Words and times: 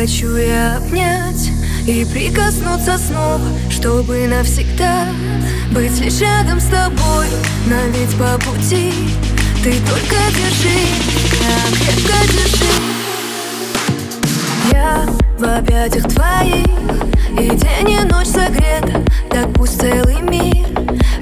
хочу 0.00 0.36
я 0.36 0.78
обнять 0.78 1.50
и 1.86 2.04
прикоснуться 2.04 2.98
снова 2.98 3.40
Чтобы 3.70 4.26
навсегда 4.26 5.06
быть 5.70 6.00
лишь 6.00 6.20
рядом 6.20 6.58
с 6.60 6.64
тобой. 6.64 7.26
Но 7.66 7.76
ведь 7.92 8.16
по 8.16 8.38
пути 8.44 8.92
ты 9.62 9.72
только 9.88 10.16
держи, 10.34 10.80
как 11.40 11.78
крепко 11.78 12.32
держи. 12.32 12.74
Я 14.72 15.06
в 15.38 15.44
объятиях 15.44 16.08
твоих 16.12 16.66
И 17.38 17.50
день 17.56 17.90
и 17.90 18.04
ночь 18.04 18.28
согрета 18.28 19.04
Так 19.30 19.52
пусть 19.54 19.80
целый 19.80 20.20
мир 20.22 20.66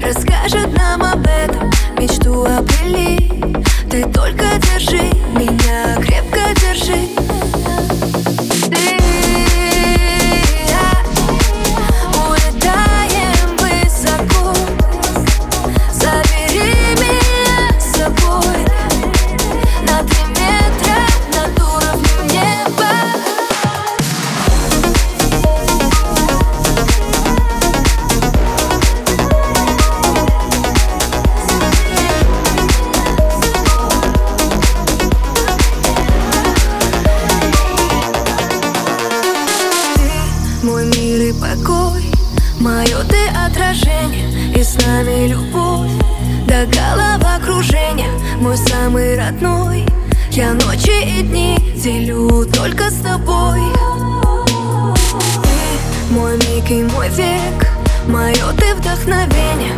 Расскажет 0.01 0.75
нам 0.75 1.03
об 1.03 1.25
этом. 1.27 1.69
Мечту 1.99 2.43
обрели 2.43 3.29
Ты 3.89 4.03
только 4.11 4.45
держи 4.59 5.11
Меня 5.37 5.92
Мой 41.39 41.49
покой. 41.49 42.03
Мое 42.59 43.03
ты 43.09 43.27
отражение 43.27 44.53
И 44.55 44.63
с 44.63 44.75
нами 44.85 45.27
любовь. 45.27 45.91
До 46.47 46.65
головокружения 46.65 48.11
Мой 48.39 48.57
самый 48.57 49.17
родной. 49.17 49.85
Я 50.31 50.53
ночи 50.53 51.19
и 51.19 51.23
дни 51.23 51.57
Делю 51.75 52.45
только 52.45 52.89
с 52.89 52.95
тобой. 53.01 53.61
Ты 55.43 56.13
мой 56.13 56.37
миг 56.37 56.69
и 56.69 56.83
мой 56.83 57.09
век 57.09 57.67
Мое 58.07 58.51
ты 58.57 58.75
вдохновение 58.75 59.73